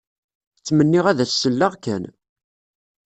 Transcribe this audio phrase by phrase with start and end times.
[0.57, 2.03] Ttmenniɣ ad as-selleɣ kan.